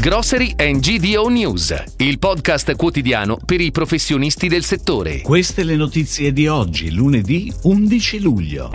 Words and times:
Grocery 0.00 0.54
and 0.58 0.78
GDO 0.78 1.26
News, 1.28 1.74
il 1.96 2.20
podcast 2.20 2.76
quotidiano 2.76 3.36
per 3.44 3.60
i 3.60 3.72
professionisti 3.72 4.46
del 4.46 4.62
settore. 4.62 5.22
Queste 5.22 5.64
le 5.64 5.74
notizie 5.74 6.32
di 6.32 6.46
oggi, 6.46 6.92
lunedì 6.92 7.52
11 7.62 8.20
luglio. 8.20 8.70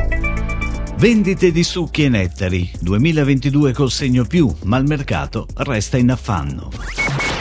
Vendite 0.97 1.53
di 1.53 1.63
succhi 1.63 2.03
e 2.03 2.09
nettari, 2.09 2.69
2022 2.77 3.71
col 3.71 3.89
segno 3.89 4.25
più, 4.25 4.53
ma 4.63 4.75
il 4.75 4.85
mercato 4.85 5.47
resta 5.55 5.95
in 5.95 6.11
affanno. 6.11 6.69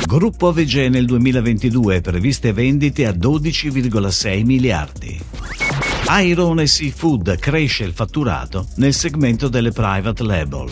Gruppo 0.07 0.46
AVG 0.46 0.87
nel 0.87 1.05
2022 1.05 2.03
previste 2.03 2.53
vendite 2.53 3.05
a 3.05 3.11
12,6 3.11 4.45
miliardi. 4.45 5.21
Airone 6.07 6.69
Seafood 6.69 7.37
cresce 7.37 7.83
il 7.83 7.93
fatturato 7.93 8.69
nel 8.77 8.95
segmento 8.95 9.49
delle 9.49 9.73
private 9.73 10.23
label. 10.23 10.71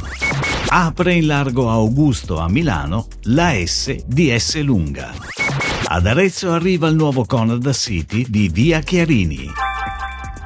Apre 0.73 1.15
in 1.15 1.27
largo 1.27 1.69
Augusto 1.69 2.39
a 2.39 2.49
Milano 2.49 3.09
la 3.23 3.55
S 3.55 4.05
di 4.07 4.33
S 4.39 4.63
Lunga. 4.63 5.13
Ad 5.87 6.07
Arezzo 6.07 6.53
arriva 6.53 6.87
il 6.87 6.95
nuovo 6.95 7.25
Conad 7.25 7.69
City 7.73 8.25
di 8.29 8.49
Via 8.49 8.79
Chiarini. 8.79 9.70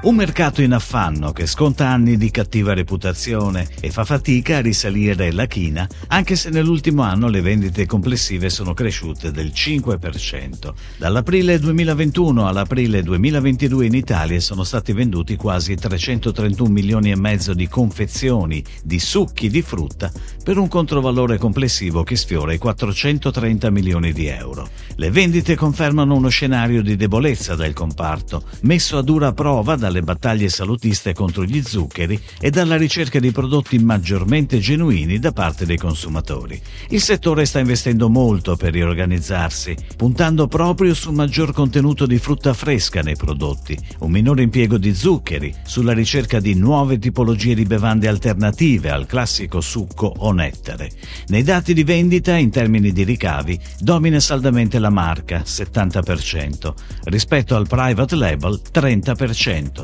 Un 0.04 0.16
mercato 0.16 0.60
in 0.60 0.74
affanno 0.74 1.32
che 1.32 1.46
sconta 1.46 1.88
anni 1.88 2.18
di 2.18 2.30
cattiva 2.30 2.74
reputazione 2.74 3.66
e 3.80 3.90
fa 3.90 4.04
fatica 4.04 4.58
a 4.58 4.60
risalire 4.60 5.32
la 5.32 5.46
china, 5.46 5.88
anche 6.08 6.36
se 6.36 6.50
nell'ultimo 6.50 7.00
anno 7.00 7.28
le 7.28 7.40
vendite 7.40 7.86
complessive 7.86 8.50
sono 8.50 8.74
cresciute 8.74 9.30
del 9.30 9.50
5%. 9.54 10.74
Dall'aprile 10.98 11.58
2021 11.58 12.46
all'aprile 12.46 13.02
2022 13.02 13.86
in 13.86 13.94
Italia 13.94 14.40
sono 14.40 14.62
stati 14.62 14.92
venduti 14.92 15.36
quasi 15.36 15.74
331 15.74 16.68
milioni 16.68 17.10
e 17.10 17.16
mezzo 17.16 17.54
di 17.54 17.66
confezioni 17.66 18.62
di 18.82 18.98
succhi 18.98 19.48
di 19.48 19.62
frutta 19.62 20.12
per 20.42 20.58
un 20.58 20.68
controvalore 20.68 21.38
complessivo 21.38 22.02
che 22.02 22.16
sfiora 22.16 22.52
i 22.52 22.58
430 22.58 23.70
milioni 23.70 24.12
di 24.12 24.26
euro. 24.26 24.68
Le 24.96 25.10
vendite 25.10 25.54
confermano 25.56 26.14
uno 26.14 26.28
scenario 26.28 26.82
di 26.82 26.94
debolezza 26.94 27.54
del 27.54 27.72
comparto, 27.72 28.44
messo 28.60 28.98
a 28.98 29.02
dura 29.02 29.32
prova 29.32 29.76
dalle 29.76 29.92
battaglie 30.02 30.48
salutiste 30.48 31.12
contro 31.12 31.44
gli 31.44 31.62
zuccheri 31.62 32.20
e 32.40 32.50
dalla 32.50 32.76
ricerca 32.76 33.18
di 33.18 33.32
prodotti 33.32 33.78
maggiormente 33.78 34.58
genuini 34.58 35.18
da 35.18 35.32
parte 35.32 35.66
dei 35.66 35.76
consumatori. 35.76 36.60
Il 36.88 37.00
settore 37.00 37.44
sta 37.44 37.58
investendo 37.58 38.08
molto 38.08 38.56
per 38.56 38.72
riorganizzarsi, 38.72 39.76
puntando 39.96 40.46
proprio 40.46 40.94
su 40.94 41.12
maggior 41.12 41.52
contenuto 41.52 42.06
di 42.06 42.18
frutta 42.18 42.52
fresca 42.54 43.00
nei 43.02 43.16
prodotti, 43.16 43.78
un 44.00 44.10
minore 44.10 44.42
impiego 44.42 44.78
di 44.78 44.94
zuccheri, 44.94 45.54
sulla 45.64 45.92
ricerca 45.92 46.40
di 46.40 46.54
nuove 46.54 46.98
tipologie 46.98 47.54
di 47.54 47.64
bevande 47.64 48.08
alternative 48.08 48.90
al 48.90 49.06
classico 49.06 49.60
succo 49.60 50.12
o 50.16 50.32
nettare. 50.32 50.90
Nei 51.28 51.42
dati 51.42 51.74
di 51.74 51.84
vendita, 51.84 52.36
in 52.36 52.50
termini 52.50 52.92
di 52.92 53.04
ricavi, 53.04 53.58
domina 53.78 54.20
saldamente 54.20 54.78
la 54.78 54.90
marca 54.90 55.42
70%, 55.44 56.72
rispetto 57.04 57.56
al 57.56 57.66
private 57.66 58.16
label 58.16 58.60
30%. 58.72 59.83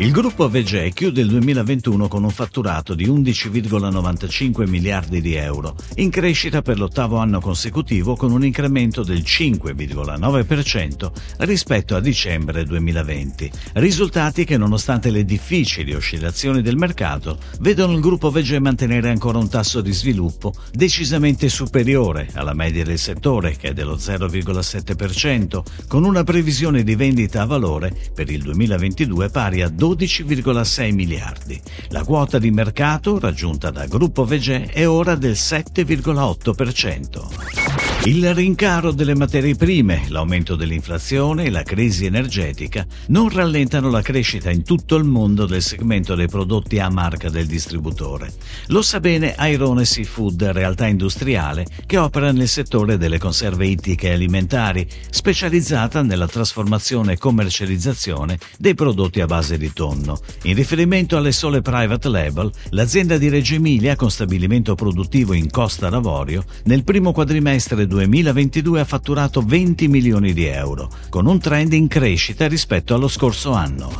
Il 0.00 0.12
gruppo 0.12 0.44
AVG 0.44 0.94
chiude 0.94 1.20
il 1.20 1.28
2021 1.28 2.08
con 2.08 2.24
un 2.24 2.30
fatturato 2.30 2.94
di 2.94 3.06
11,95 3.06 4.66
miliardi 4.66 5.20
di 5.20 5.34
euro, 5.34 5.76
in 5.96 6.08
crescita 6.08 6.62
per 6.62 6.78
l'ottavo 6.78 7.18
anno 7.18 7.38
consecutivo 7.38 8.16
con 8.16 8.32
un 8.32 8.42
incremento 8.42 9.02
del 9.02 9.18
5,9% 9.18 11.10
rispetto 11.40 11.96
a 11.96 12.00
dicembre 12.00 12.64
2020. 12.64 13.50
Risultati 13.74 14.46
che 14.46 14.56
nonostante 14.56 15.10
le 15.10 15.22
difficili 15.22 15.92
oscillazioni 15.92 16.62
del 16.62 16.78
mercato 16.78 17.36
vedono 17.58 17.92
il 17.92 18.00
gruppo 18.00 18.28
AVG 18.28 18.56
mantenere 18.56 19.10
ancora 19.10 19.36
un 19.36 19.50
tasso 19.50 19.82
di 19.82 19.92
sviluppo 19.92 20.54
decisamente 20.72 21.50
superiore 21.50 22.30
alla 22.32 22.54
media 22.54 22.84
del 22.84 22.98
settore 22.98 23.54
che 23.54 23.68
è 23.68 23.72
dello 23.74 23.96
0,7%, 23.96 25.62
con 25.86 26.04
una 26.04 26.24
previsione 26.24 26.84
di 26.84 26.94
vendita 26.94 27.42
a 27.42 27.44
valore 27.46 27.94
per 28.14 28.30
il 28.30 28.40
2022 28.40 29.28
pari 29.28 29.60
a 29.60 29.68
12 29.68 29.88
12,6 29.94 30.94
miliardi. 30.94 31.60
La 31.88 32.04
quota 32.04 32.38
di 32.38 32.50
mercato 32.50 33.18
raggiunta 33.18 33.70
da 33.70 33.84
Gruppo 33.86 34.24
VG 34.24 34.70
è 34.70 34.88
ora 34.88 35.14
del 35.14 35.32
7,8%. 35.32 37.69
Il 38.04 38.34
rincaro 38.34 38.92
delle 38.92 39.14
materie 39.14 39.54
prime, 39.54 40.06
l'aumento 40.08 40.56
dell'inflazione 40.56 41.44
e 41.44 41.50
la 41.50 41.62
crisi 41.62 42.06
energetica 42.06 42.86
non 43.08 43.28
rallentano 43.28 43.90
la 43.90 44.00
crescita 44.00 44.50
in 44.50 44.62
tutto 44.62 44.96
il 44.96 45.04
mondo 45.04 45.44
del 45.44 45.60
segmento 45.60 46.14
dei 46.14 46.26
prodotti 46.26 46.78
a 46.78 46.88
marca 46.88 47.28
del 47.28 47.44
distributore. 47.44 48.32
Lo 48.68 48.80
sa 48.80 49.00
bene 49.00 49.34
Airone 49.34 49.84
Seafood, 49.84 50.42
realtà 50.44 50.86
industriale 50.86 51.66
che 51.84 51.98
opera 51.98 52.32
nel 52.32 52.48
settore 52.48 52.96
delle 52.96 53.18
conserve 53.18 53.66
ittiche 53.66 54.08
e 54.08 54.12
alimentari, 54.12 54.88
specializzata 55.10 56.00
nella 56.00 56.26
trasformazione 56.26 57.12
e 57.12 57.18
commercializzazione 57.18 58.38
dei 58.56 58.74
prodotti 58.74 59.20
a 59.20 59.26
base 59.26 59.58
di 59.58 59.74
tonno. 59.74 60.18
In 60.44 60.54
riferimento 60.54 61.18
alle 61.18 61.32
sole 61.32 61.60
private 61.60 62.08
label, 62.08 62.50
l'azienda 62.70 63.18
di 63.18 63.28
Reggio 63.28 63.56
Emilia, 63.56 63.94
con 63.94 64.10
stabilimento 64.10 64.74
produttivo 64.74 65.34
in 65.34 65.50
Costa 65.50 65.90
d'Avorio, 65.90 66.44
nel 66.64 66.82
primo 66.82 67.12
quadrimestre 67.12 67.88
2022 67.90 68.78
ha 68.78 68.84
fatturato 68.84 69.42
20 69.42 69.88
milioni 69.88 70.32
di 70.32 70.46
euro, 70.46 70.88
con 71.08 71.26
un 71.26 71.40
trend 71.40 71.72
in 71.72 71.88
crescita 71.88 72.46
rispetto 72.46 72.94
allo 72.94 73.08
scorso 73.08 73.50
anno. 73.50 73.90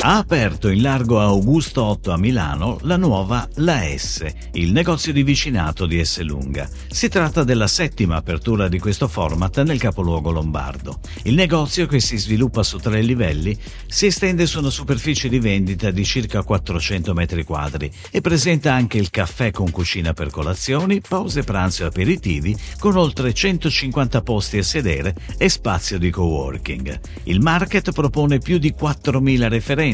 Ha 0.00 0.16
aperto 0.16 0.68
in 0.68 0.80
largo 0.80 1.20
Augusto 1.20 1.82
8 1.82 2.12
a 2.12 2.18
Milano 2.18 2.78
la 2.82 2.96
nuova 2.96 3.48
La 3.56 3.80
S, 3.82 4.24
il 4.52 4.70
negozio 4.70 5.12
di 5.12 5.24
vicinato 5.24 5.86
di 5.86 6.02
S 6.04 6.20
Lunga. 6.20 6.68
Si 6.88 7.08
tratta 7.08 7.42
della 7.42 7.66
settima 7.66 8.14
apertura 8.14 8.68
di 8.68 8.78
questo 8.78 9.08
format 9.08 9.60
nel 9.62 9.80
capoluogo 9.80 10.30
lombardo. 10.30 11.00
Il 11.24 11.34
negozio, 11.34 11.86
che 11.86 11.98
si 11.98 12.16
sviluppa 12.16 12.62
su 12.62 12.78
tre 12.78 13.02
livelli, 13.02 13.58
si 13.88 14.06
estende 14.06 14.46
su 14.46 14.60
una 14.60 14.70
superficie 14.70 15.28
di 15.28 15.40
vendita 15.40 15.90
di 15.90 16.04
circa 16.04 16.44
400 16.44 17.12
metri 17.12 17.42
quadri 17.42 17.90
e 18.12 18.20
presenta 18.20 18.72
anche 18.72 18.98
il 18.98 19.10
caffè 19.10 19.50
con 19.50 19.72
cucina 19.72 20.12
per 20.12 20.30
colazioni, 20.30 21.00
pause 21.00 21.42
pranzo 21.42 21.82
e 21.82 21.86
aperitivi, 21.86 22.56
con 22.78 22.96
oltre 22.96 23.34
150 23.34 24.22
posti 24.22 24.58
a 24.58 24.62
sedere 24.62 25.16
e 25.36 25.48
spazio 25.48 25.98
di 25.98 26.10
coworking. 26.10 27.00
Il 27.24 27.40
market 27.40 27.90
propone 27.90 28.38
più 28.38 28.58
di 28.58 28.72
4.000 28.78 29.48
referenze 29.48 29.86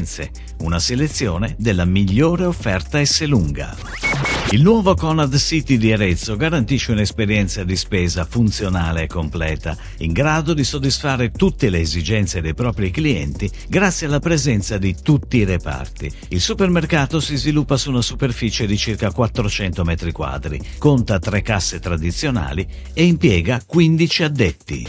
una 0.59 0.81
selezione 0.81 1.55
della 1.57 1.85
migliore 1.85 2.45
offerta 2.45 3.05
S 3.05 3.25
lunga. 3.27 3.77
Il 4.51 4.63
nuovo 4.63 4.95
Conad 4.95 5.37
City 5.37 5.77
di 5.77 5.93
Arezzo 5.93 6.37
garantisce 6.37 6.93
un'esperienza 6.93 7.63
di 7.63 7.77
spesa 7.77 8.25
funzionale 8.25 9.03
e 9.03 9.07
completa, 9.07 9.77
in 9.99 10.13
grado 10.13 10.53
di 10.53 10.65
soddisfare 10.65 11.31
tutte 11.31 11.71
le 11.71 11.79
esigenze 11.79 12.41
dei 12.41 12.55
propri 12.55 12.91
clienti 12.91 13.49
grazie 13.69 14.07
alla 14.07 14.19
presenza 14.19 14.77
di 14.79 14.97
tutti 15.01 15.39
i 15.39 15.45
reparti. 15.45 16.11
Il 16.29 16.41
supermercato 16.41 17.21
si 17.21 17.37
sviluppa 17.37 17.77
su 17.77 17.91
una 17.91 18.03
superficie 18.03 18.67
di 18.67 18.77
circa 18.77 19.13
400 19.13 19.85
metri 19.85 20.11
quadri, 20.11 20.61
conta 20.79 21.19
tre 21.21 21.41
casse 21.43 21.79
tradizionali 21.79 22.67
e 22.93 23.05
impiega 23.05 23.63
15 23.65 24.23
addetti. 24.25 24.89